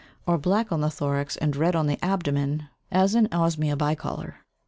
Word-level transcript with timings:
B, 0.25 0.31
16), 0.31 0.33
or 0.33 0.37
black 0.39 0.71
on 0.71 0.81
the 0.81 0.89
thorax 0.89 1.37
and 1.37 1.55
red 1.55 1.75
on 1.75 1.85
the 1.85 2.03
abdomen 2.03 2.69
as 2.91 3.13
in 3.13 3.27
Osmia 3.27 3.77
bicolor 3.77 4.31
(pl. 4.31 4.41